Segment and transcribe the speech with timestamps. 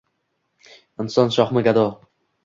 [1.03, 1.83] Inson shohmi, gado